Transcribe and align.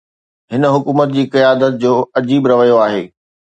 هن 0.51 0.63
حڪومت 0.75 1.09
جي 1.17 1.23
قيادت 1.35 1.71
جو 1.85 1.93
عجيب 2.23 2.43
رويو 2.55 2.83
آهي. 2.89 3.03